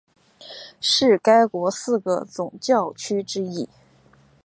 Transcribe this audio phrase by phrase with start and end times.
[0.79, 3.69] 是该国四个总教区之一。